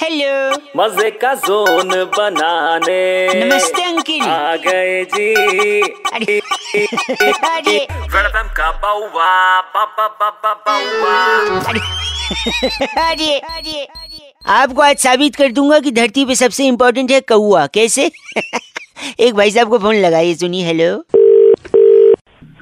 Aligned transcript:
Hello 0.00 0.56
मज़े 0.76 1.10
का 1.10 1.34
zone 1.34 1.88
बनाने। 2.18 3.00
नमस्ते 3.44 3.82
अंकिल। 3.82 4.22
आ 4.22 4.56
गए 4.56 5.04
जी। 5.04 5.80
अरे 6.12 6.38
अरे। 6.38 7.76
वेलकम 8.14 8.48
का 8.56 8.70
बाउवा 8.82 9.60
बाबा 9.60 10.06
बाबा 10.20 10.52
बाउवा। 10.66 11.16
अरे 13.08 13.38
अरे 13.38 13.84
अरे। 13.84 14.32
आपको 14.46 14.82
आज 14.82 14.98
साबित 14.98 15.36
कर 15.36 15.52
दूँगा 15.52 15.78
कि 15.80 15.90
धरती 15.92 16.24
पे 16.24 16.34
सबसे 16.34 16.66
इम्पोर्टेंट 16.66 17.10
है 17.10 17.20
कौआ 17.20 17.66
कैसे? 17.66 18.10
एक 19.20 19.34
भाई 19.34 19.50
साहब 19.50 19.68
को 19.68 19.78
फ़ोन 19.78 19.94
लगाइए 19.94 20.34
सुनिए 20.34 20.66
हेलो 20.66 20.92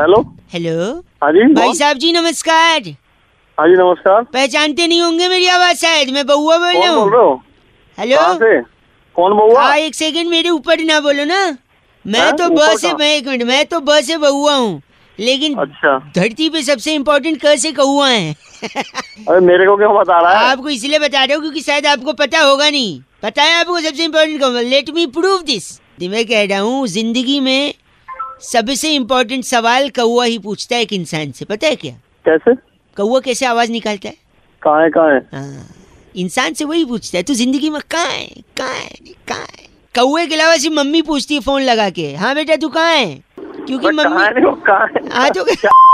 हेलो 0.00 0.22
हेलो 0.52 0.92
हाँ 1.22 1.32
जी 1.32 1.52
भाई 1.54 1.74
साहब 1.74 1.96
जी 1.96 2.12
नमस्कार। 2.12 2.94
हाँ 3.58 3.66
जी 3.68 3.74
नमस्कार। 3.74 4.22
पहचानते 4.32 4.86
नहीं 4.86 5.00
होंगे 5.02 5.26
मेरी 5.28 5.46
आवाज़ 5.46 5.76
शायद 5.78 6.08
मैं 6.14 6.26
बउआ 6.26 6.56
बोल 6.58 6.76
रहा 6.76 7.22
हूँ। 7.22 7.42
हेलो? 7.98 8.62
कौन 9.16 9.36
बउआ 9.38 9.62
हाँ 9.62 9.76
एक 9.78 9.94
सेकंड 9.94 10.28
मेरे 10.30 10.48
ऊपर 10.50 10.80
ना 10.84 10.98
बोलो 11.00 11.24
ना। 11.24 11.36
मैं 12.04 12.20
हाँ, 12.20 12.32
तो 12.32 12.44
ऊपर 12.44 12.74
ब 12.74 12.76
से 12.78 12.92
मैं 12.94 13.14
एक 13.16 13.28
मिनट 13.28 13.42
मैं 13.42 13.64
तो 13.66 13.80
ब 13.80 14.00
से 14.00 14.16
बउआ 14.18 14.54
हूँ। 14.54 14.82
लेकिन 15.18 15.54
अच्छा। 15.58 15.98
धरती 16.16 16.48
पे 16.50 16.62
सबसे 16.62 16.94
इम्पोर्टेंट 16.94 17.38
क 17.44 17.54
से 17.58 17.72
कौआ 17.72 18.08
है। 18.08 18.32
अरे 18.32 19.40
मेरे 19.40 19.66
को 19.66 19.76
क्यों 19.76 19.94
बता 19.96 20.20
रहा 20.20 20.38
है? 20.38 20.50
आपको 20.50 20.68
इसलिए 20.68 20.98
बता 20.98 21.24
रहा 21.24 21.34
हूँ 21.34 21.42
क्योंकि 21.42 21.60
शायद 21.60 21.86
आपको 21.86 22.12
पता 22.14 22.40
होगा 22.40 22.70
नहीं। 22.70 23.00
पता 23.22 23.42
है 23.42 23.54
आपको 23.60 23.80
सबसे 23.80 24.04
इम्पोर्टेंट 24.04 24.40
कौन 24.40 24.58
लेट 24.64 24.90
मी 24.94 25.06
प्रूव 25.14 25.42
दिस 25.44 25.72
मैं 26.02 26.26
कह 26.26 26.44
रहा 26.46 26.60
हूँ 26.60 26.86
ज़िंदगी 26.88 27.40
में 27.40 27.74
सबसे 28.42 28.94
इम्पोर्टेंट 28.94 29.44
सवाल 29.44 29.88
कौआ 29.96 30.24
ही 30.24 30.38
पूछता 30.38 30.76
है 30.76 30.82
एक 30.82 30.92
इंसान 30.92 31.32
से। 31.32 31.44
पता 31.44 31.66
है 31.66 31.76
क्या? 31.76 31.92
कैसे? 32.26 32.73
कौआ 32.96 33.20
कैसे 33.20 33.46
आवाज़ 33.46 33.70
निकालता 33.72 34.08
है? 34.08 34.14
कहाँ 34.62 34.82
है 34.82 34.90
कहाँ 34.90 35.10
है? 35.14 35.18
हाँ, 35.34 35.66
इंसान 36.16 36.54
से 36.54 36.64
वही 36.64 36.84
पूछता 36.84 37.18
है 37.18 37.22
तू 37.22 37.34
ज़िंदगी 37.34 37.70
में 37.70 37.80
कहाँ 37.90 38.06
है? 38.10 38.26
कहाँ 38.56 38.74
है? 38.74 38.90
कहाँ 39.28 39.38
है? 39.40 39.66
कौए 39.94 40.26
के 40.26 40.34
अलावा 40.34 40.56
सिर्फ़ 40.56 40.74
मम्मी 40.76 41.02
पूछती 41.08 41.34
है 41.34 41.40
फ़ोन 41.40 41.62
लगा 41.62 41.88
के 41.98 42.14
हाँ 42.16 42.34
बेटा 42.34 42.56
तू 42.56 42.68
कहाँ 42.76 42.94
है? 42.94 43.14
क्योंकि 43.66 43.86
मम्मी 43.96 44.22
है 44.22 44.54
कहाँ 44.66 44.86
है? 45.24 45.30
तो 45.30 45.44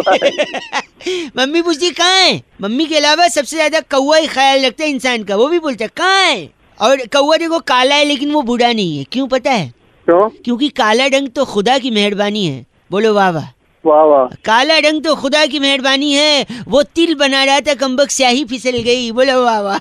मम्मी 1.36 1.62
पूछती 1.62 1.90
कहाँ 1.90 2.18
है? 2.24 2.40
मम्मी 2.62 2.86
के 2.86 2.96
अलावा 2.96 3.28
सबसे 3.28 3.56
ज़्यादा 3.56 3.80
कौआ 3.90 4.16
ही 4.16 4.26
ख्याल 4.26 4.64
रखता 4.66 4.84
है 4.84 4.90
इंसान 4.90 5.24
का 5.24 5.36
वो 5.36 5.48
भी 5.48 5.58
बोलता 5.58 5.84
है 5.84 5.90
कहाँ 5.96 6.24
है? 6.24 6.48
और 6.80 6.96
कौआ 7.12 7.36
देखो 7.36 7.58
काला 7.68 7.94
है 7.94 8.04
लेकिन 8.04 8.32
वो 8.32 8.42
बूढ़ा 8.42 8.72
नहीं 8.72 8.98
है 8.98 9.04
क्यों 9.12 9.26
पता 9.28 9.50
है? 9.50 9.66
क्यों? 10.06 10.28
क्योंकि 10.44 10.68
काला 10.68 11.06
रंग 11.16 11.28
तो 11.36 11.44
खुदा 11.44 11.78
की 11.78 11.90
मेहरबानी 11.90 12.44
है। 12.46 12.64
बोलो 12.90 13.12
वाह 13.14 13.30
वाह। 13.30 13.44
वाह 13.86 14.04
वाह। 14.04 14.26
काला 14.44 14.78
रंग 14.78 15.04
तो 15.04 15.14
खुदा 15.14 15.46
की 15.46 15.58
मेहरबानी 15.58 16.12
है। 16.12 16.46
वो 16.68 16.82
तिल 16.82 17.14
बना 17.14 17.44
रहा 17.44 17.60
था 17.60 17.74
कम्बक 17.74 18.10
स्याही 18.10 18.44
फिसल 18.44 18.70
गई। 18.70 19.12
बोलो 19.12 19.44
वाह 19.44 19.70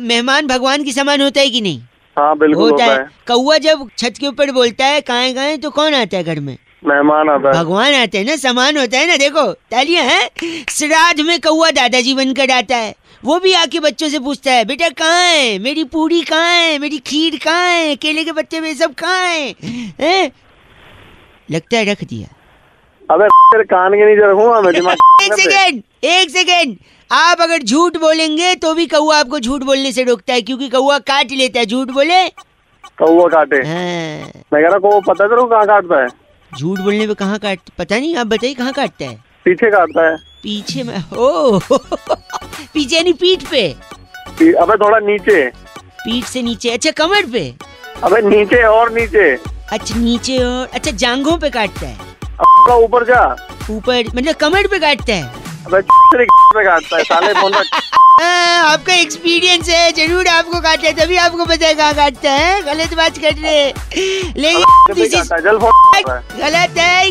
मेहमान 0.00 0.46
भगवान 0.46 0.84
की 0.84 0.92
समान 0.92 1.22
होता 1.22 1.40
है 1.40 1.50
कि 1.50 1.60
नहीं? 1.60 1.80
हाँ 2.18 2.38
बिल्कुल 2.38 2.70
होता 2.70 2.84
है। 2.84 3.10
कौआ 3.28 3.58
जब 3.58 3.88
छत 3.98 4.14
के 4.20 4.26
ऊपर 4.26 4.50
बोलता 4.50 4.86
है 4.86 5.00
कहाँ 5.00 5.32
कहाँ 5.32 5.56
तो 5.56 5.70
कौन 5.70 5.94
आता 5.94 6.16
है 6.16 6.24
घर 6.24 6.40
में? 6.40 6.58
मेहमान 6.86 7.28
आता 7.28 7.48
है। 7.48 7.54
भगवान 7.54 7.94
आते 7.94 8.18
हैं 8.18 8.24
ना 8.24 8.36
समान 8.36 8.76
होता 8.76 8.98
है 8.98 9.06
ना 9.06 9.16
देखो 9.16 9.52
तालियाँ 9.52 10.04
हैं। 10.04 10.30
श्राद्ध 10.70 11.20
में 11.20 11.40
कौआ 11.40 11.70
दादाजी 11.70 12.14
बनकर 12.14 12.50
आता 12.50 12.76
है। 12.76 12.94
वो 13.24 13.38
भी 13.40 13.52
आके 13.54 13.80
बच्चों 13.80 14.08
से 14.08 14.18
पूछता 14.18 14.52
है 14.52 14.64
बेटा 14.64 14.88
कहाँ 14.88 15.20
है? 15.28 15.58
मेरी 15.58 15.84
पूरी 15.92 16.20
कहाँ 16.22 16.56
है? 16.56 16.78
मेरी 16.78 16.98
खीर 16.98 17.38
कहाँ 17.44 17.68
है? 17.68 17.94
केले 17.96 18.24
के 18.24 18.32
पत्ते 18.32 18.60
में 18.60 18.74
सब 18.74 18.94
कहाँ 18.94 19.24
है? 19.26 19.54
हैं? 20.00 20.30
लगता 21.50 21.76
है 21.78 21.84
रख 21.84 22.04
दिया। 22.04 22.28
अबे 23.14 23.28
तेरे 23.28 23.64
कान 23.64 23.94
के 23.94 24.06
नीचे 24.06 24.30
रखूँगा 24.30 24.60
मैं 24.60 24.72
दिमाग 24.74 24.96
एक 25.22 25.32
सेकेंड 25.32 25.82
एक 26.04 26.30
सेकेंड। 26.30 26.76
आप 27.12 27.40
अगर 27.40 27.62
झूठ 27.62 27.96
बोलेंगे 27.96 28.54
तो 28.54 28.74
भी 28.74 28.86
कौआ 28.86 29.18
आपको 29.18 29.40
झूठ 29.40 29.62
बोलने 29.62 29.92
से 29.92 30.02
रोकता 30.04 30.34
है 30.34 30.42
क्योंकि 30.42 30.68
कौआ 30.68 30.98
काट 30.98 31.32
लेता 31.32 31.60
है। 31.60 31.66
झूठ 31.66 31.90
बोले? 31.90 32.28
कौआ 32.98 33.28
काटे। 33.28 33.56
हाँ, 33.56 34.42
मैं 34.52 34.62
कह 34.62 34.68
रहा 34.68 34.78
को 34.78 35.00
पता 35.00 35.24
है 35.24 35.28
तेरे 35.28 35.40
को 35.40 35.46
कहाँ 35.46 35.66
काटता 35.66 36.02
है? 36.02 36.08
झूठ 36.52 36.78
बोलने 36.78 37.06
पे 37.06 37.14
कहाँ 37.14 37.38
काट 37.38 37.70
पता 37.78 37.98
नहीं 37.98 38.16
आप 38.16 38.26
बताइए 38.26 38.54
कहाँ 38.54 38.72
काटता 38.72 39.04
है? 39.04 39.16
पीछे 39.44 39.70
काटता 39.70 40.10
है। 40.10 40.16
पीछे 40.44 40.82
में 40.82 40.98
हो 40.98 41.58
पीछे 41.68 42.96
यानी 42.96 43.12
पीठ 43.12 43.42
पे? 43.50 43.68
अबे 44.62 44.76
थोड़ा 44.84 44.98
नीचे। 44.98 45.44
पीठ 45.78 46.24
से 46.24 46.42
नीचे 46.42 46.70
अच्छा 46.70 46.90
कमर 46.90 47.26
पे? 47.32 47.42
अबे 48.04 48.20
नीचे 48.28 48.62
और 48.62 48.92
नीचे। 48.92 49.30
अच्छा 49.72 49.94
नीचे 49.98 50.38
और 50.44 50.68
अच्छा 50.74 50.90
जांघों 50.90 51.36
पे 51.38 51.50
काटता 51.50 51.86
है। 51.86 52.12
ऊपर 52.84 53.04
जा। 53.04 53.24
ऊपर 53.70 54.04
मतलब 54.14 54.34
कमर 54.34 54.66
पे 54.66 54.78
काटता 54.78 55.12
है? 55.12 55.22
अबे 55.66 55.80
पे 56.14 56.64
काटता 56.64 56.96
है 56.96 57.02
साले 57.04 57.32
फ़ोन 57.32 57.52
हाँ, 58.20 58.72
आपका 58.72 58.94
एक्सपीरियंस 58.94 59.68
है 59.68 59.92
ज़रूर 59.92 60.26
आपको 60.26 60.60
काटता 60.60 60.86
है 60.86 60.92
तभी 60.96 61.16
आपको 61.16 61.44
पता 61.44 61.66
है 61.66 61.74
कहाँ 61.74 61.94
काटता 61.94 62.30
है 62.30 62.60
गलत 62.62 62.94
बात 62.94 63.18
कर 63.18 63.32
रहे 63.34 63.56
हैं। 63.56 64.34
लेकिन 64.36 64.64
काटता 66.34 66.82
है। 66.82 67.10